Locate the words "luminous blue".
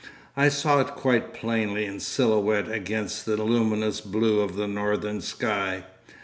3.37-4.39